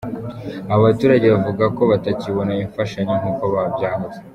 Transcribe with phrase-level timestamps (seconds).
[0.73, 3.43] Aba baturage bavuga ko batakibona imfashanyo nk’uko
[3.75, 4.19] byahoze.